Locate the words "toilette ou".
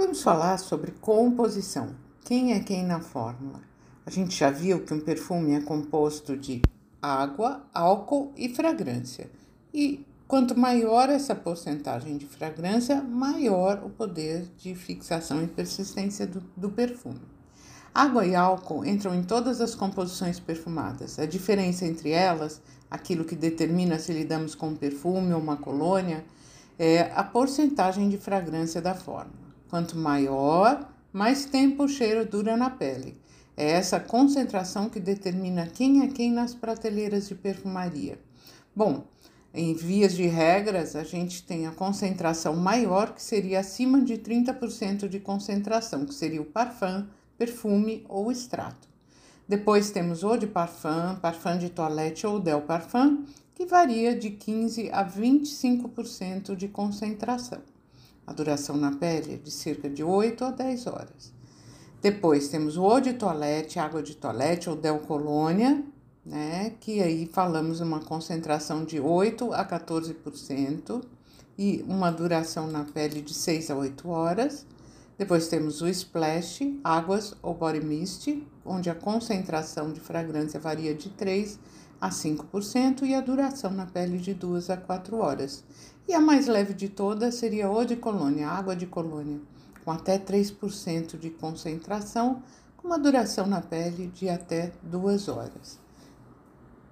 51.70-52.38, 64.14-64.76